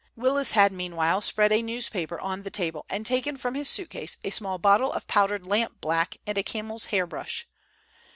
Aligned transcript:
Willis 0.15 0.53
had 0.53 0.71
meanwhile 0.71 1.21
spread 1.21 1.51
a 1.51 1.61
newspaper 1.61 2.19
on 2.19 2.41
the 2.41 2.49
table 2.49 2.87
and 2.89 3.05
taken 3.05 3.37
from 3.37 3.53
his 3.53 3.69
suitcase 3.69 4.17
a 4.23 4.31
small 4.31 4.57
bottle 4.57 4.91
of 4.91 5.05
powdered 5.05 5.45
lamp 5.45 5.79
black 5.79 6.17
and 6.25 6.39
a 6.39 6.43
camel's 6.43 6.85
hair 6.85 7.05
brush. 7.05 7.47